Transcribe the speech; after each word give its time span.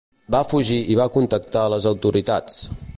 Va 0.35 0.39
fugir 0.53 0.79
i 0.93 0.97
va 1.01 1.07
contactar 1.19 1.67
les 1.75 1.89
autoritats. 1.95 2.63